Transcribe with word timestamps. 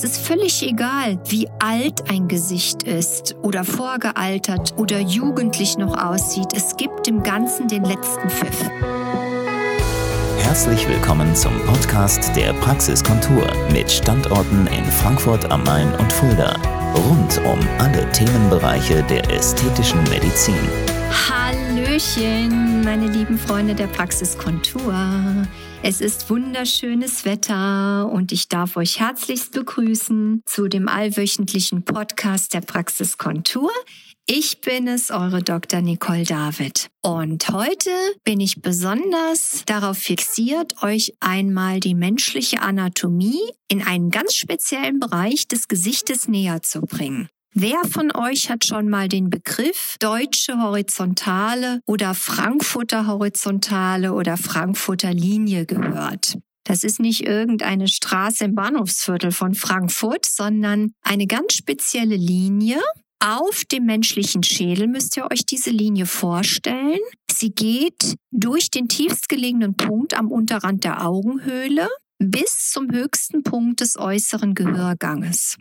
das 0.00 0.12
ist 0.12 0.18
völlig 0.24 0.62
egal, 0.62 1.18
wie 1.24 1.48
alt 1.58 2.08
ein 2.08 2.28
Gesicht 2.28 2.84
ist 2.84 3.34
oder 3.42 3.64
vorgealtert 3.64 4.74
oder 4.76 5.00
jugendlich 5.00 5.76
noch 5.76 6.00
aussieht. 6.00 6.52
Es 6.54 6.76
gibt 6.76 7.08
dem 7.08 7.24
Ganzen 7.24 7.66
den 7.66 7.84
letzten 7.84 8.30
Pfiff. 8.30 8.62
Herzlich 10.38 10.88
willkommen 10.88 11.34
zum 11.34 11.52
Podcast 11.66 12.30
der 12.36 12.52
Praxiskontur 12.52 13.44
mit 13.72 13.90
Standorten 13.90 14.68
in 14.68 14.84
Frankfurt 14.84 15.50
am 15.50 15.64
Main 15.64 15.92
und 15.96 16.12
Fulda. 16.12 16.54
Rund 16.94 17.40
um 17.44 17.58
alle 17.78 18.08
Themenbereiche 18.12 19.02
der 19.02 19.28
ästhetischen 19.32 20.00
Medizin. 20.04 20.54
Hallöchen, 21.28 22.84
meine 22.84 23.08
lieben 23.08 23.36
Freunde 23.36 23.74
der 23.74 23.88
Praxiskontur. 23.88 24.94
Es 25.80 26.00
ist 26.00 26.28
wunderschönes 26.28 27.24
Wetter 27.24 28.10
und 28.10 28.32
ich 28.32 28.48
darf 28.48 28.76
euch 28.76 28.98
herzlichst 28.98 29.52
begrüßen 29.52 30.42
zu 30.44 30.66
dem 30.66 30.88
allwöchentlichen 30.88 31.84
Podcast 31.84 32.52
der 32.52 32.62
Praxiskontur. 32.62 33.70
Ich 34.26 34.60
bin 34.60 34.88
es, 34.88 35.10
eure 35.12 35.40
Dr. 35.40 35.80
Nicole 35.80 36.24
David. 36.24 36.90
Und 37.00 37.48
heute 37.50 37.90
bin 38.24 38.40
ich 38.40 38.60
besonders 38.60 39.62
darauf 39.66 39.98
fixiert, 39.98 40.82
euch 40.82 41.14
einmal 41.20 41.78
die 41.78 41.94
menschliche 41.94 42.60
Anatomie 42.60 43.40
in 43.68 43.80
einen 43.80 44.10
ganz 44.10 44.34
speziellen 44.34 44.98
Bereich 44.98 45.46
des 45.46 45.68
Gesichtes 45.68 46.26
näher 46.26 46.60
zu 46.60 46.82
bringen. 46.82 47.28
Wer 47.60 47.82
von 47.90 48.14
euch 48.14 48.50
hat 48.50 48.64
schon 48.64 48.88
mal 48.88 49.08
den 49.08 49.30
Begriff 49.30 49.96
deutsche 49.98 50.62
Horizontale 50.62 51.80
oder 51.86 52.14
Frankfurter 52.14 53.08
Horizontale 53.08 54.12
oder 54.12 54.36
Frankfurter 54.36 55.12
Linie 55.12 55.66
gehört? 55.66 56.38
Das 56.62 56.84
ist 56.84 57.00
nicht 57.00 57.26
irgendeine 57.26 57.88
Straße 57.88 58.44
im 58.44 58.54
Bahnhofsviertel 58.54 59.32
von 59.32 59.54
Frankfurt, 59.54 60.24
sondern 60.24 60.92
eine 61.02 61.26
ganz 61.26 61.54
spezielle 61.54 62.14
Linie. 62.14 62.78
Auf 63.18 63.64
dem 63.64 63.86
menschlichen 63.86 64.44
Schädel 64.44 64.86
müsst 64.86 65.16
ihr 65.16 65.28
euch 65.28 65.44
diese 65.44 65.70
Linie 65.70 66.06
vorstellen. 66.06 67.00
Sie 67.28 67.50
geht 67.50 68.14
durch 68.30 68.70
den 68.70 68.86
tiefstgelegenen 68.86 69.74
Punkt 69.74 70.16
am 70.16 70.30
Unterrand 70.30 70.84
der 70.84 71.04
Augenhöhle 71.04 71.88
bis 72.18 72.70
zum 72.70 72.90
höchsten 72.90 73.42
Punkt 73.42 73.80
des 73.80 73.96
äußeren 73.96 74.54
Gehörganges. 74.54 75.56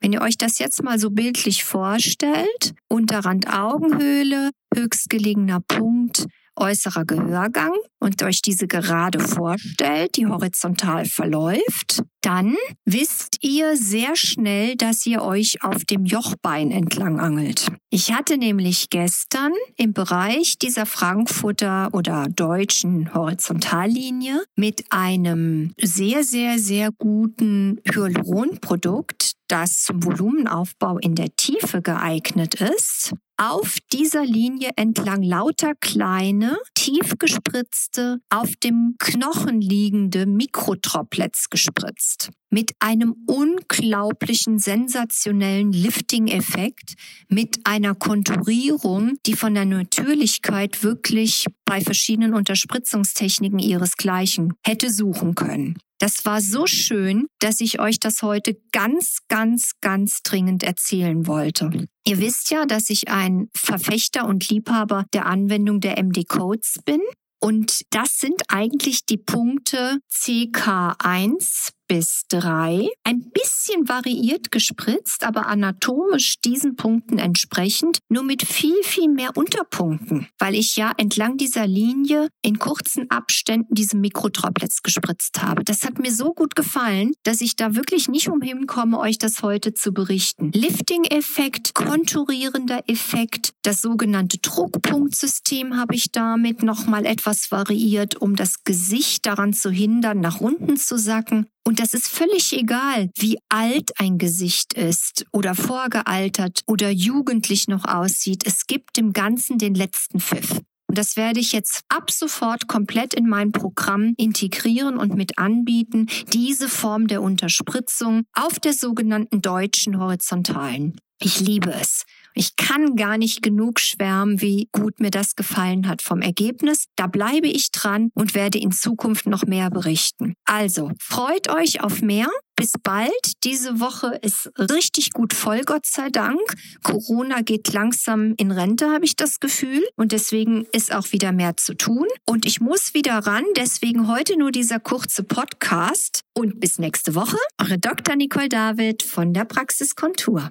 Wenn 0.00 0.12
ihr 0.12 0.20
euch 0.20 0.36
das 0.36 0.58
jetzt 0.58 0.82
mal 0.82 0.98
so 0.98 1.10
bildlich 1.10 1.64
vorstellt, 1.64 2.74
Unterrand 2.88 3.52
Augenhöhle, 3.52 4.50
höchstgelegener 4.74 5.60
Punkt, 5.60 6.26
äußerer 6.56 7.04
Gehörgang 7.04 7.72
und 7.98 8.22
euch 8.22 8.42
diese 8.42 8.66
gerade 8.66 9.18
vorstellt, 9.18 10.16
die 10.16 10.26
horizontal 10.26 11.04
verläuft, 11.04 12.02
dann 12.20 12.56
wisst 12.84 13.38
ihr 13.42 13.76
sehr 13.76 14.16
schnell, 14.16 14.76
dass 14.76 15.04
ihr 15.04 15.22
euch 15.22 15.62
auf 15.62 15.84
dem 15.84 16.04
Jochbein 16.04 16.70
entlang 16.70 17.20
angelt. 17.20 17.68
Ich 17.90 18.12
hatte 18.12 18.38
nämlich 18.38 18.88
gestern 18.90 19.52
im 19.76 19.92
Bereich 19.92 20.58
dieser 20.58 20.86
Frankfurter 20.86 21.90
oder 21.92 22.26
deutschen 22.28 23.12
Horizontallinie 23.12 24.42
mit 24.56 24.84
einem 24.90 25.74
sehr, 25.80 26.24
sehr, 26.24 26.58
sehr 26.58 26.90
guten 26.92 27.80
Hyaluronprodukt, 27.86 29.32
das 29.48 29.82
zum 29.82 30.02
Volumenaufbau 30.02 30.98
in 30.98 31.14
der 31.14 31.36
Tiefe 31.36 31.82
geeignet 31.82 32.54
ist, 32.54 33.14
auf 33.36 33.78
dieser 33.92 34.24
Linie 34.24 34.70
entlang 34.76 35.22
lauter 35.22 35.74
kleine, 35.74 36.56
tief 36.74 37.14
gespritzte, 37.18 38.18
auf 38.30 38.54
dem 38.56 38.94
Knochen 38.98 39.60
liegende 39.60 40.26
Mikrotroplets 40.26 41.50
gespritzt. 41.50 42.30
Mit 42.50 42.72
einem 42.78 43.14
unglaublichen, 43.26 44.58
sensationellen 44.58 45.72
Lifting-Effekt, 45.72 46.94
mit 47.28 47.58
einer 47.64 47.94
Konturierung, 47.94 49.14
die 49.26 49.34
von 49.34 49.54
der 49.54 49.64
Natürlichkeit 49.64 50.84
wirklich 50.84 51.46
bei 51.64 51.80
verschiedenen 51.80 52.34
Unterspritzungstechniken 52.34 53.58
ihresgleichen 53.58 54.52
hätte 54.64 54.90
suchen 54.90 55.34
können. 55.34 55.76
Das 56.04 56.26
war 56.26 56.42
so 56.42 56.66
schön, 56.66 57.28
dass 57.38 57.60
ich 57.60 57.80
euch 57.80 57.98
das 57.98 58.20
heute 58.20 58.60
ganz, 58.72 59.20
ganz, 59.28 59.70
ganz 59.80 60.20
dringend 60.22 60.62
erzählen 60.62 61.26
wollte. 61.26 61.88
Ihr 62.06 62.18
wisst 62.18 62.50
ja, 62.50 62.66
dass 62.66 62.90
ich 62.90 63.08
ein 63.08 63.48
Verfechter 63.56 64.26
und 64.26 64.46
Liebhaber 64.50 65.06
der 65.14 65.24
Anwendung 65.24 65.80
der 65.80 65.96
MD-Codes 65.96 66.80
bin. 66.84 67.00
Und 67.40 67.86
das 67.88 68.18
sind 68.18 68.42
eigentlich 68.48 69.06
die 69.06 69.16
Punkte 69.16 69.98
CK1 70.12 71.70
bis 71.88 72.24
drei. 72.28 72.88
Ein 73.04 73.30
bisschen 73.30 73.88
variiert 73.88 74.50
gespritzt, 74.50 75.24
aber 75.24 75.46
anatomisch 75.46 76.40
diesen 76.40 76.76
Punkten 76.76 77.18
entsprechend, 77.18 77.98
nur 78.08 78.22
mit 78.22 78.42
viel, 78.42 78.82
viel 78.82 79.08
mehr 79.08 79.36
Unterpunkten, 79.36 80.28
weil 80.38 80.54
ich 80.54 80.76
ja 80.76 80.92
entlang 80.96 81.36
dieser 81.36 81.66
Linie 81.66 82.28
in 82.42 82.58
kurzen 82.58 83.10
Abständen 83.10 83.74
diese 83.74 83.96
Mikrotroplets 83.96 84.82
gespritzt 84.82 85.42
habe. 85.42 85.64
Das 85.64 85.82
hat 85.82 85.98
mir 85.98 86.12
so 86.12 86.32
gut 86.32 86.54
gefallen, 86.54 87.12
dass 87.22 87.40
ich 87.40 87.56
da 87.56 87.74
wirklich 87.74 88.08
nicht 88.08 88.28
umhin 88.28 88.66
komme, 88.66 88.98
euch 88.98 89.18
das 89.18 89.42
heute 89.42 89.74
zu 89.74 89.92
berichten. 89.92 90.52
Lifting-Effekt, 90.52 91.74
konturierender 91.74 92.82
Effekt, 92.88 93.52
das 93.62 93.82
sogenannte 93.82 94.38
Druckpunktsystem 94.38 95.76
habe 95.76 95.94
ich 95.94 96.12
damit 96.12 96.62
nochmal 96.62 97.06
etwas 97.06 97.50
variiert, 97.50 98.16
um 98.16 98.36
das 98.36 98.64
Gesicht 98.64 99.26
daran 99.26 99.52
zu 99.52 99.70
hindern, 99.70 100.20
nach 100.20 100.40
unten 100.40 100.76
zu 100.76 100.98
sacken. 100.98 101.46
Und 101.66 101.80
das 101.80 101.94
ist 101.94 102.08
völlig 102.08 102.52
egal, 102.52 103.10
wie 103.16 103.38
alt 103.48 103.98
ein 103.98 104.18
Gesicht 104.18 104.74
ist 104.74 105.24
oder 105.32 105.54
vorgealtert 105.54 106.60
oder 106.66 106.90
jugendlich 106.90 107.68
noch 107.68 107.86
aussieht. 107.86 108.46
Es 108.46 108.66
gibt 108.66 108.98
dem 108.98 109.14
Ganzen 109.14 109.56
den 109.56 109.74
letzten 109.74 110.20
Pfiff. 110.20 110.60
Und 110.86 110.98
das 110.98 111.16
werde 111.16 111.40
ich 111.40 111.52
jetzt 111.52 111.80
ab 111.88 112.10
sofort 112.10 112.68
komplett 112.68 113.14
in 113.14 113.26
mein 113.26 113.50
Programm 113.50 114.12
integrieren 114.18 114.98
und 114.98 115.14
mit 115.14 115.38
anbieten, 115.38 116.06
diese 116.32 116.68
Form 116.68 117.08
der 117.08 117.22
Unterspritzung 117.22 118.24
auf 118.34 118.60
der 118.60 118.74
sogenannten 118.74 119.40
deutschen 119.40 119.98
Horizontalen. 119.98 120.96
Ich 121.20 121.40
liebe 121.40 121.72
es. 121.72 122.04
Ich 122.36 122.56
kann 122.56 122.96
gar 122.96 123.16
nicht 123.16 123.42
genug 123.42 123.78
schwärmen, 123.78 124.40
wie 124.40 124.68
gut 124.72 124.98
mir 124.98 125.10
das 125.10 125.36
gefallen 125.36 125.88
hat 125.88 126.02
vom 126.02 126.20
Ergebnis. 126.20 126.86
Da 126.96 127.06
bleibe 127.06 127.46
ich 127.46 127.70
dran 127.70 128.10
und 128.14 128.34
werde 128.34 128.58
in 128.58 128.72
Zukunft 128.72 129.26
noch 129.26 129.44
mehr 129.46 129.70
berichten. 129.70 130.34
Also, 130.44 130.90
freut 130.98 131.48
euch 131.48 131.80
auf 131.80 132.02
mehr. 132.02 132.26
Bis 132.56 132.72
bald. 132.82 133.12
Diese 133.42 133.80
Woche 133.80 134.18
ist 134.22 134.50
richtig 134.58 135.12
gut 135.12 135.32
voll, 135.32 135.62
Gott 135.62 135.86
sei 135.86 136.08
Dank. 136.08 136.40
Corona 136.82 137.42
geht 137.42 137.72
langsam 137.72 138.34
in 138.36 138.50
Rente, 138.50 138.90
habe 138.90 139.04
ich 139.04 139.16
das 139.16 139.40
Gefühl. 139.40 139.84
Und 139.96 140.12
deswegen 140.12 140.66
ist 140.72 140.92
auch 140.92 141.10
wieder 141.12 141.32
mehr 141.32 141.56
zu 141.56 141.74
tun. 141.74 142.06
Und 142.26 142.46
ich 142.46 142.60
muss 142.60 142.94
wieder 142.94 143.18
ran. 143.18 143.44
Deswegen 143.56 144.08
heute 144.08 144.36
nur 144.36 144.52
dieser 144.52 144.80
kurze 144.80 145.24
Podcast. 145.24 146.22
Und 146.36 146.60
bis 146.60 146.78
nächste 146.78 147.14
Woche. 147.14 147.38
Eure 147.60 147.78
Dr. 147.78 148.16
Nicole 148.16 148.48
David 148.48 149.02
von 149.02 149.32
der 149.32 149.44
Praxis 149.44 149.94
Kontur. 149.94 150.50